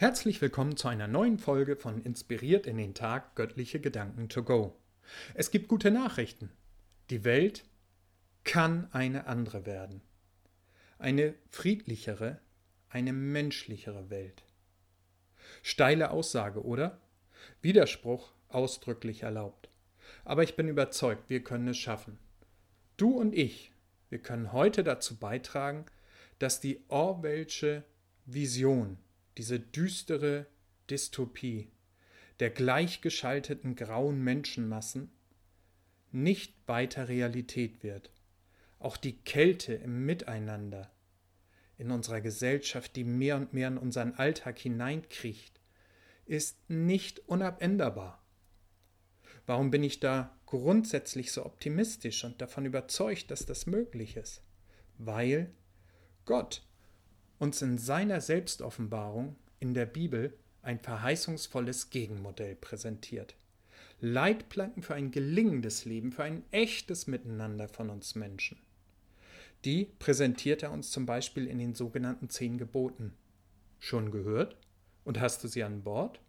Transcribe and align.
Herzlich 0.00 0.40
willkommen 0.40 0.78
zu 0.78 0.88
einer 0.88 1.08
neuen 1.08 1.38
Folge 1.38 1.76
von 1.76 2.00
Inspiriert 2.00 2.66
in 2.66 2.78
den 2.78 2.94
Tag 2.94 3.34
Göttliche 3.34 3.80
Gedanken 3.80 4.30
to 4.30 4.42
go. 4.42 4.74
Es 5.34 5.50
gibt 5.50 5.68
gute 5.68 5.90
Nachrichten. 5.90 6.50
Die 7.10 7.22
Welt 7.22 7.66
kann 8.42 8.88
eine 8.92 9.26
andere 9.26 9.66
werden. 9.66 10.00
Eine 10.98 11.34
friedlichere, 11.50 12.40
eine 12.88 13.12
menschlichere 13.12 14.08
Welt. 14.08 14.42
Steile 15.62 16.12
Aussage, 16.12 16.64
oder? 16.64 16.98
Widerspruch 17.60 18.32
ausdrücklich 18.48 19.24
erlaubt. 19.24 19.68
Aber 20.24 20.42
ich 20.42 20.56
bin 20.56 20.68
überzeugt, 20.68 21.28
wir 21.28 21.44
können 21.44 21.68
es 21.68 21.76
schaffen. 21.76 22.18
Du 22.96 23.10
und 23.10 23.34
ich, 23.34 23.70
wir 24.08 24.20
können 24.20 24.54
heute 24.54 24.82
dazu 24.82 25.18
beitragen, 25.18 25.84
dass 26.38 26.58
die 26.58 26.82
Orwellsche 26.88 27.84
Vision 28.24 28.96
diese 29.40 29.58
düstere 29.58 30.44
Dystopie 30.90 31.70
der 32.40 32.50
gleichgeschalteten 32.50 33.74
grauen 33.74 34.22
Menschenmassen 34.22 35.10
nicht 36.12 36.52
weiter 36.66 37.08
Realität 37.08 37.82
wird. 37.82 38.10
Auch 38.80 38.98
die 38.98 39.16
Kälte 39.16 39.72
im 39.72 40.04
Miteinander 40.04 40.90
in 41.78 41.90
unserer 41.90 42.20
Gesellschaft, 42.20 42.94
die 42.96 43.04
mehr 43.04 43.38
und 43.38 43.54
mehr 43.54 43.68
in 43.68 43.78
unseren 43.78 44.12
Alltag 44.12 44.58
hineinkriecht, 44.58 45.58
ist 46.26 46.58
nicht 46.68 47.20
unabänderbar. 47.20 48.22
Warum 49.46 49.70
bin 49.70 49.82
ich 49.82 50.00
da 50.00 50.38
grundsätzlich 50.44 51.32
so 51.32 51.46
optimistisch 51.46 52.24
und 52.24 52.42
davon 52.42 52.66
überzeugt, 52.66 53.30
dass 53.30 53.46
das 53.46 53.64
möglich 53.64 54.18
ist? 54.18 54.42
Weil 54.98 55.50
Gott 56.26 56.62
uns 57.40 57.62
in 57.62 57.78
seiner 57.78 58.20
Selbstoffenbarung 58.20 59.34
in 59.60 59.72
der 59.74 59.86
Bibel 59.86 60.34
ein 60.62 60.78
verheißungsvolles 60.78 61.88
Gegenmodell 61.88 62.54
präsentiert. 62.54 63.34
Leitplanken 64.00 64.82
für 64.82 64.94
ein 64.94 65.10
gelingendes 65.10 65.86
Leben, 65.86 66.12
für 66.12 66.22
ein 66.22 66.44
echtes 66.50 67.06
Miteinander 67.06 67.66
von 67.66 67.88
uns 67.90 68.14
Menschen. 68.14 68.58
Die 69.64 69.86
präsentiert 69.98 70.62
er 70.62 70.70
uns 70.70 70.90
zum 70.90 71.06
Beispiel 71.06 71.46
in 71.46 71.58
den 71.58 71.74
sogenannten 71.74 72.28
zehn 72.28 72.58
Geboten. 72.58 73.14
Schon 73.78 74.10
gehört? 74.10 74.56
Und 75.04 75.18
hast 75.18 75.42
du 75.42 75.48
sie 75.48 75.64
an 75.64 75.82
Bord? 75.82 76.20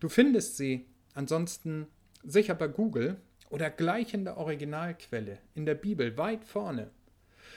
Du 0.00 0.08
findest 0.08 0.56
sie 0.56 0.86
ansonsten 1.14 1.86
sicher 2.24 2.56
bei 2.56 2.66
Google 2.66 3.16
oder 3.48 3.70
gleich 3.70 4.12
in 4.12 4.24
der 4.24 4.38
Originalquelle, 4.38 5.38
in 5.54 5.66
der 5.66 5.76
Bibel, 5.76 6.18
weit 6.18 6.44
vorne. 6.44 6.90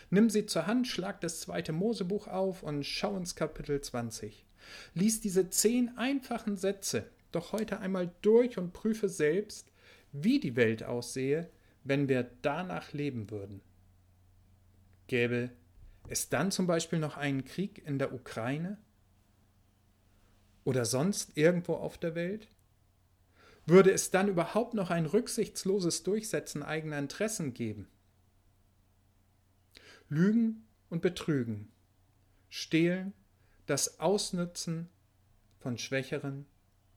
Nimm 0.10 0.30
sie 0.30 0.46
zur 0.46 0.66
Hand, 0.66 0.88
schlag 0.88 1.22
das 1.22 1.42
zweite 1.42 1.72
Mosebuch 1.72 2.28
auf 2.28 2.64
und 2.64 2.84
schau 2.84 3.16
ins 3.16 3.36
Kapitel 3.36 3.80
20. 3.80 4.46
Lies 4.94 5.22
diese 5.22 5.50
zehn 5.50 5.98
einfachen 5.98 6.58
Sätze 6.58 7.10
doch 7.32 7.52
heute 7.52 7.80
einmal 7.80 8.12
durch 8.22 8.58
und 8.58 8.74
prüfe 8.74 9.08
selbst, 9.08 9.72
wie 10.12 10.40
die 10.40 10.56
Welt 10.56 10.84
aussehe, 10.84 11.50
wenn 11.84 12.10
wir 12.10 12.30
danach 12.42 12.94
leben 12.94 13.30
würden. 13.30 13.62
Gäbe 15.08 15.52
es 16.08 16.30
dann 16.30 16.52
zum 16.52 16.66
Beispiel 16.66 17.00
noch 17.00 17.18
einen 17.18 17.46
Krieg 17.46 17.86
in 17.86 18.00
der 18.00 18.14
Ukraine? 18.14 18.78
Oder 20.64 20.86
sonst 20.86 21.38
irgendwo 21.38 21.76
auf 21.76 21.98
der 21.98 22.16
Welt? 22.16 22.48
Würde 23.66 23.92
es 23.92 24.10
dann 24.10 24.28
überhaupt 24.28 24.74
noch 24.74 24.90
ein 24.90 25.06
rücksichtsloses 25.06 26.04
Durchsetzen 26.04 26.64
eigener 26.64 26.98
Interessen 26.98 27.54
geben? 27.54 27.88
Lügen 30.10 30.66
und 30.90 31.04
Betrügen, 31.04 31.72
Stehlen, 32.50 33.14
das 33.68 34.00
Ausnützen 34.00 34.90
von 35.60 35.78
Schwächeren, 35.78 36.48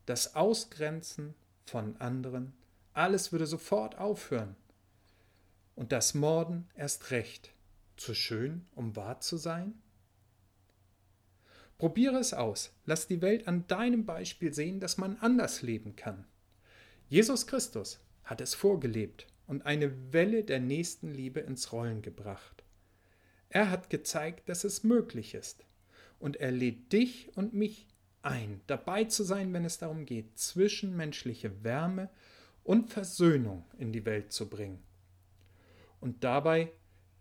das 0.07 0.35
Ausgrenzen 0.35 1.35
von 1.67 1.97
anderen, 1.99 2.55
alles 2.95 3.31
würde 3.31 3.47
sofort 3.47 3.99
aufhören. 3.99 4.57
Und 5.75 5.93
das 5.93 6.15
Morden 6.15 6.69
erst 6.75 7.11
recht, 7.11 7.53
zu 7.99 8.15
schön, 8.15 8.65
um 8.75 8.97
wahr 8.97 9.21
zu 9.21 9.37
sein? 9.37 9.75
Probiere 11.77 12.17
es 12.17 12.33
aus, 12.33 12.73
lass 12.87 13.09
die 13.09 13.21
Welt 13.21 13.47
an 13.47 13.67
deinem 13.67 14.07
Beispiel 14.07 14.55
sehen, 14.55 14.81
dass 14.81 14.97
man 14.97 15.17
anders 15.19 15.61
leben 15.61 15.97
kann. 15.97 16.25
Jesus 17.11 17.47
Christus 17.47 18.01
hat 18.25 18.41
es 18.41 18.55
vorgelebt 18.55 19.27
und 19.47 19.67
eine 19.67 20.13
Welle 20.15 20.45
der 20.45 20.61
Nächstenliebe 20.61 21.41
ins 21.41 21.73
Rollen 21.73 22.01
gebracht. 22.01 22.62
Er 23.55 23.71
hat 23.71 23.91
gezeigt, 23.91 24.49
dass 24.49 24.65
es 24.65 24.83
möglich 24.83 25.35
ist. 25.35 25.67
Und 26.19 26.37
er 26.37 26.51
lädt 26.51 26.91
dich 26.91 27.37
und 27.37 27.53
mich 27.53 27.87
ein, 28.23 28.63
dabei 28.67 29.05
zu 29.05 29.25
sein, 29.25 29.53
wenn 29.53 29.67
es 29.67 29.77
darum 29.77 30.07
geht, 30.07 30.39
zwischenmenschliche 30.39 31.63
Wärme 31.63 32.09
und 32.65 32.89
Versöhnung 32.89 33.67
in 33.77 33.93
die 33.93 34.07
Welt 34.07 34.33
zu 34.33 34.49
bringen. 34.49 34.83
Und 36.01 36.25
dabei 36.25 36.73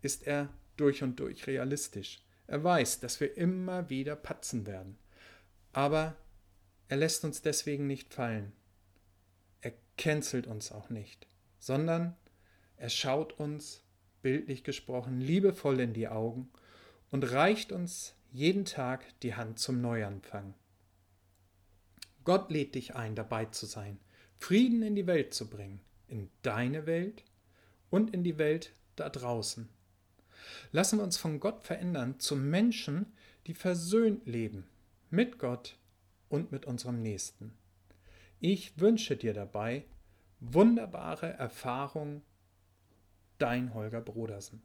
ist 0.01 0.25
er 0.25 0.47
durch 0.77 1.03
und 1.03 1.19
durch 1.19 1.47
realistisch. 1.47 2.23
Er 2.47 2.63
weiß, 2.63 3.01
dass 3.01 3.19
wir 3.19 3.35
immer 3.35 3.89
wieder 3.89 4.15
patzen 4.15 4.65
werden. 4.65 4.97
Aber 5.73 6.15
er 6.87 6.95
lässt 6.95 7.25
uns 7.25 7.41
deswegen 7.41 7.87
nicht 7.87 8.13
fallen. 8.13 8.53
Er 9.59 9.73
cancelt 9.97 10.47
uns 10.47 10.71
auch 10.71 10.89
nicht, 10.89 11.27
sondern 11.59 12.15
er 12.77 12.89
schaut 12.89 13.33
uns 13.33 13.83
bildlich 14.21 14.63
gesprochen, 14.63 15.19
liebevoll 15.19 15.79
in 15.79 15.93
die 15.93 16.07
Augen 16.07 16.49
und 17.09 17.31
reicht 17.31 17.71
uns 17.71 18.15
jeden 18.31 18.65
Tag 18.65 19.05
die 19.21 19.35
Hand 19.35 19.59
zum 19.59 19.81
Neuanfang. 19.81 20.53
Gott 22.23 22.51
lädt 22.51 22.75
dich 22.75 22.95
ein, 22.95 23.15
dabei 23.15 23.45
zu 23.45 23.65
sein, 23.65 23.99
Frieden 24.37 24.83
in 24.83 24.95
die 24.95 25.07
Welt 25.07 25.33
zu 25.33 25.49
bringen, 25.49 25.81
in 26.07 26.29
deine 26.41 26.85
Welt 26.85 27.23
und 27.89 28.13
in 28.13 28.23
die 28.23 28.37
Welt 28.37 28.73
da 28.95 29.09
draußen. 29.09 29.69
Lassen 30.71 30.99
wir 30.99 31.03
uns 31.03 31.17
von 31.17 31.39
Gott 31.39 31.63
verändern 31.63 32.19
zu 32.19 32.35
Menschen, 32.35 33.05
die 33.47 33.53
versöhnt 33.53 34.25
leben 34.25 34.65
mit 35.09 35.39
Gott 35.39 35.77
und 36.29 36.51
mit 36.51 36.65
unserem 36.65 37.01
Nächsten. 37.01 37.53
Ich 38.39 38.79
wünsche 38.79 39.17
dir 39.17 39.33
dabei 39.33 39.85
wunderbare 40.39 41.33
Erfahrungen 41.33 42.23
dein 43.41 43.73
Holger 43.73 44.01
Brodersen. 44.01 44.61